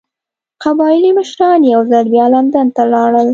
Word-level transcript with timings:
قبایلي 0.63 1.09
مشران 1.19 1.59
یو 1.73 1.81
ځل 1.91 2.05
بیا 2.13 2.25
لندن 2.33 2.67
ته 2.75 2.83
لاړل. 2.93 3.27